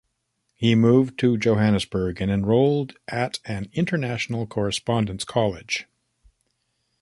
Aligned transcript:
He 0.55 0.73
moved 0.73 1.19
to 1.19 1.37
Johannesburg 1.37 2.21
and 2.21 2.31
enrolled 2.31 2.97
at 3.07 3.37
an 3.45 3.67
international 3.71 4.47
Correspondence 4.47 5.23
College. 5.23 5.85